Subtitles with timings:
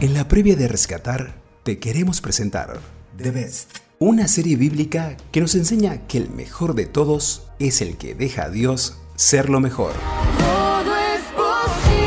[0.00, 2.78] En la previa de Rescatar, te queremos presentar
[3.16, 7.96] The Best, una serie bíblica que nos enseña que el mejor de todos es el
[7.96, 9.94] que deja a Dios ser lo mejor.
[10.38, 11.98] Todo es posible.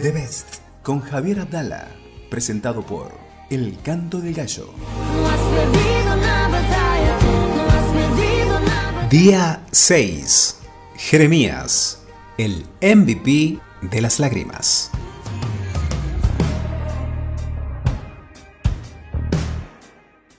[0.00, 1.86] The Best, con Javier Abdala,
[2.30, 3.12] presentado por
[3.48, 4.74] El Canto del Gallo.
[5.14, 7.18] No has perdido una batalla,
[7.54, 9.08] no has perdido una batalla.
[9.08, 10.56] Día 6.
[10.96, 12.01] Jeremías,
[12.38, 13.58] el MVP
[13.90, 14.90] de las lágrimas.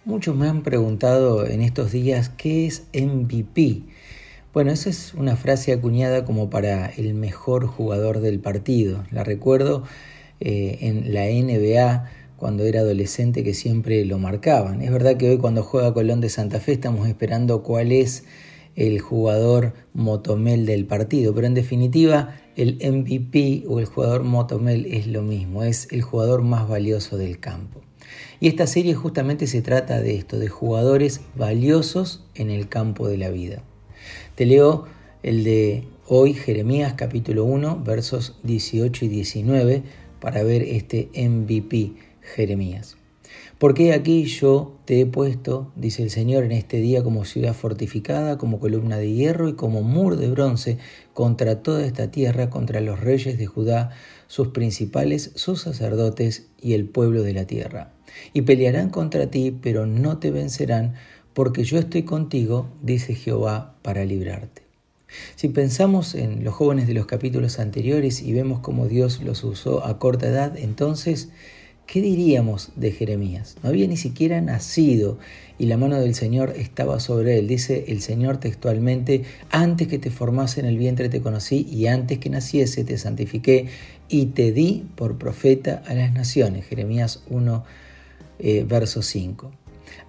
[0.06, 3.84] Muchos me han preguntado en estos días qué es MVP.
[4.54, 9.04] Bueno, esa es una frase acuñada como para el mejor jugador del partido.
[9.12, 9.84] La recuerdo
[10.40, 14.82] eh, en la NBA cuando era adolescente que siempre lo marcaban.
[14.82, 18.26] Es verdad que hoy cuando juega Colón de Santa Fe estamos esperando cuál es
[18.76, 25.07] el jugador motomel del partido, pero en definitiva el MVP o el jugador motomel es
[25.07, 27.82] lo mismo, es el jugador más valioso del campo.
[28.40, 33.18] Y esta serie justamente se trata de esto, de jugadores valiosos en el campo de
[33.18, 33.63] la vida.
[34.35, 34.85] Te leo
[35.24, 39.84] el de hoy, Jeremías capítulo 1, versos 18 y 19,
[40.20, 42.98] para ver este MVP, Jeremías.
[43.64, 48.38] Porque aquí yo te he puesto, dice el Señor, en este día como ciudad fortificada,
[48.38, 50.80] como columna de hierro y como muro de bronce
[51.14, 53.91] contra toda esta tierra, contra los reyes de Judá,
[54.28, 57.94] sus principales, sus sacerdotes y el pueblo de la tierra.
[58.34, 60.96] Y pelearán contra ti, pero no te vencerán,
[61.34, 64.64] porque yo estoy contigo, dice Jehová, para librarte.
[65.38, 69.86] Si pensamos en los jóvenes de los capítulos anteriores y vemos cómo Dios los usó
[69.86, 71.30] a corta edad, entonces
[71.85, 73.57] ¿Qué diríamos de Jeremías?
[73.62, 75.19] No había ni siquiera nacido
[75.59, 77.47] y la mano del Señor estaba sobre él.
[77.47, 82.19] Dice el Señor textualmente, antes que te formase en el vientre te conocí y antes
[82.19, 83.67] que naciese te santifiqué
[84.07, 86.66] y te di por profeta a las naciones.
[86.66, 87.63] Jeremías 1,
[88.39, 89.51] eh, verso 5.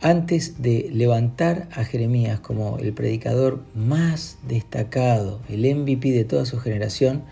[0.01, 6.59] Antes de levantar a Jeremías como el predicador más destacado, el MVP de toda su
[6.59, 7.25] generación,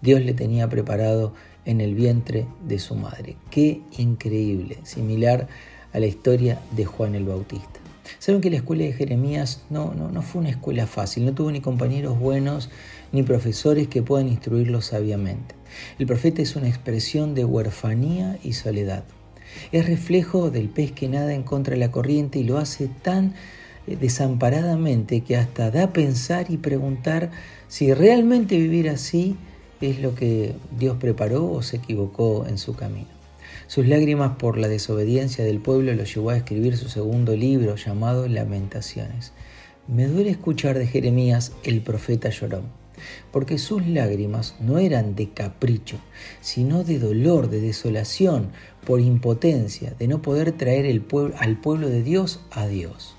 [0.00, 1.34] Dios le tenía preparado
[1.64, 3.36] en el vientre de su madre.
[3.50, 5.48] Qué increíble, similar
[5.92, 7.80] a la historia de Juan el Bautista.
[8.18, 11.50] Saben que la escuela de Jeremías no, no, no fue una escuela fácil, no tuvo
[11.50, 12.70] ni compañeros buenos
[13.12, 15.54] ni profesores que puedan instruirlo sabiamente.
[15.98, 19.04] El profeta es una expresión de huerfanía y soledad.
[19.70, 23.34] Es reflejo del pez que nada en contra de la corriente y lo hace tan
[23.86, 27.30] eh, desamparadamente que hasta da a pensar y preguntar
[27.68, 29.36] si realmente vivir así
[29.90, 33.08] es lo que Dios preparó o se equivocó en su camino.
[33.66, 38.28] Sus lágrimas por la desobediencia del pueblo lo llevó a escribir su segundo libro llamado
[38.28, 39.32] Lamentaciones.
[39.88, 42.64] Me duele escuchar de Jeremías el profeta llorón,
[43.30, 45.96] porque sus lágrimas no eran de capricho,
[46.40, 48.48] sino de dolor, de desolación,
[48.86, 53.16] por impotencia, de no poder traer al pueblo de Dios a Dios.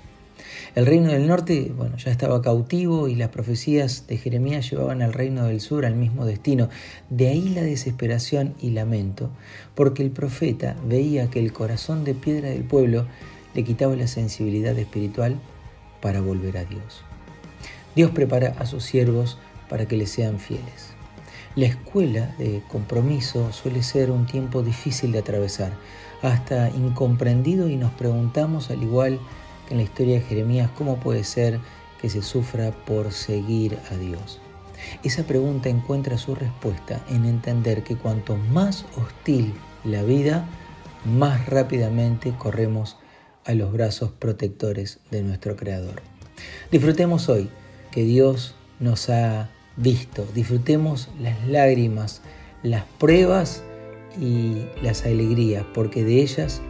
[0.74, 5.12] El reino del norte, bueno, ya estaba cautivo y las profecías de Jeremías llevaban al
[5.12, 6.68] reino del sur al mismo destino.
[7.10, 9.30] De ahí la desesperación y lamento,
[9.74, 13.06] porque el profeta veía que el corazón de piedra del pueblo
[13.54, 15.38] le quitaba la sensibilidad espiritual
[16.00, 17.02] para volver a Dios.
[17.94, 19.38] Dios prepara a sus siervos
[19.68, 20.94] para que le sean fieles.
[21.56, 25.72] La escuela de compromiso suele ser un tiempo difícil de atravesar,
[26.20, 29.20] hasta incomprendido y nos preguntamos al igual
[29.70, 31.60] en la historia de Jeremías, ¿cómo puede ser
[32.00, 34.40] que se sufra por seguir a Dios?
[35.02, 39.54] Esa pregunta encuentra su respuesta en entender que cuanto más hostil
[39.84, 40.46] la vida,
[41.04, 42.96] más rápidamente corremos
[43.44, 46.02] a los brazos protectores de nuestro Creador.
[46.70, 47.48] Disfrutemos hoy
[47.90, 52.22] que Dios nos ha visto, disfrutemos las lágrimas,
[52.62, 53.62] las pruebas
[54.20, 56.60] y las alegrías, porque de ellas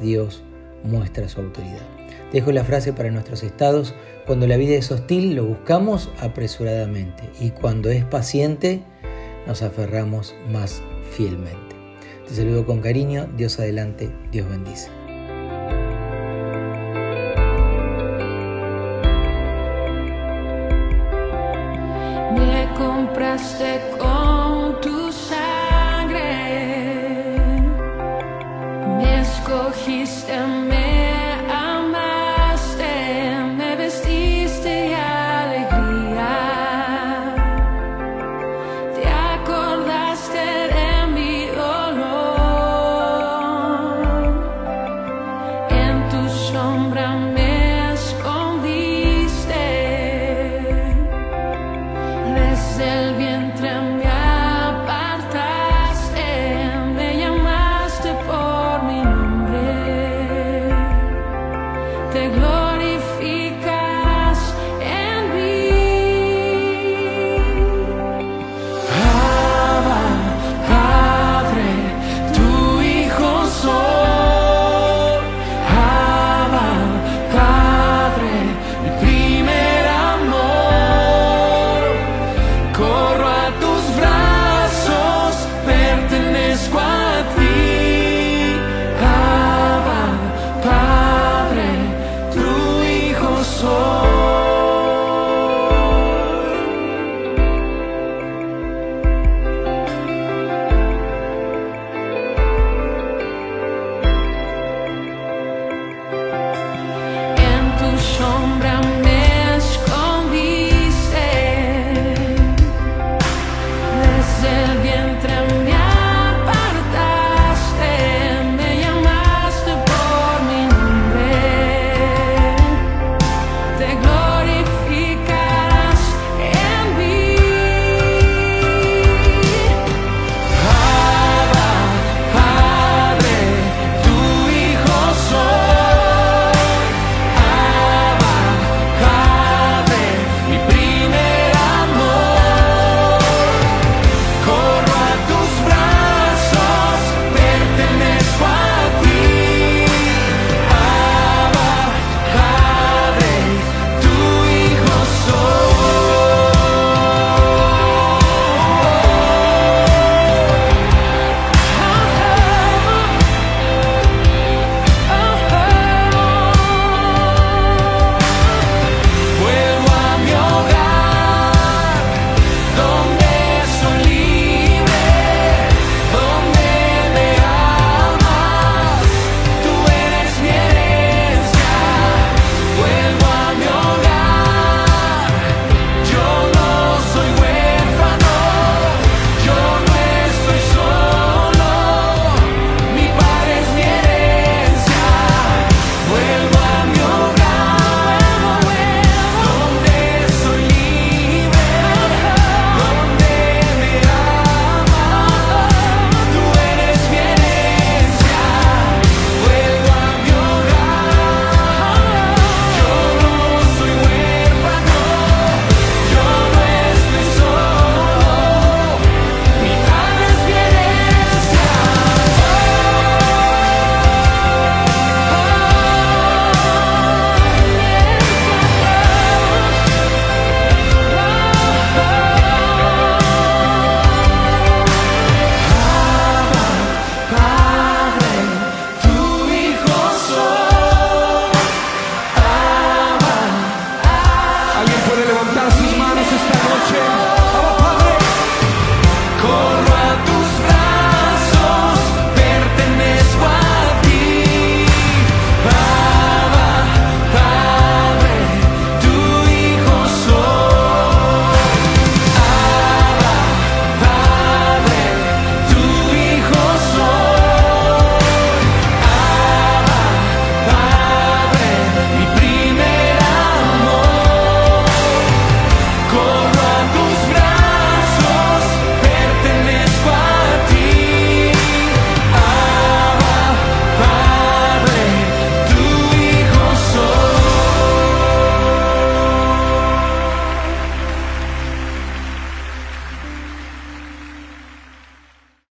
[0.00, 0.42] Dios
[0.84, 1.86] muestra su autoridad.
[2.32, 3.94] Dejo la frase para nuestros estados,
[4.26, 8.82] cuando la vida es hostil lo buscamos apresuradamente y cuando es paciente
[9.46, 11.76] nos aferramos más fielmente.
[12.26, 14.90] Te saludo con cariño, Dios adelante, Dios bendice.